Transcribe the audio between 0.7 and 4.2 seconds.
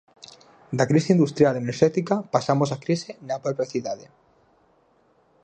Da crise industrial enerxética pasamos á crise na propia cidade.